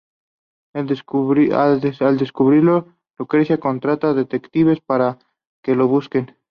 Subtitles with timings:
[0.73, 2.87] Al descubrirlo,
[3.19, 5.19] Lucrecia contrata detectives para
[5.63, 6.35] que los busquen.